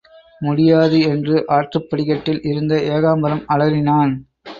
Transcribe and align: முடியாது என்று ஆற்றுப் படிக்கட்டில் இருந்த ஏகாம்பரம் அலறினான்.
முடியாது 0.41 0.99
என்று 1.01 1.43
ஆற்றுப் 1.47 1.89
படிக்கட்டில் 1.89 2.41
இருந்த 2.41 2.75
ஏகாம்பரம் 2.89 3.43
அலறினான். 3.49 4.13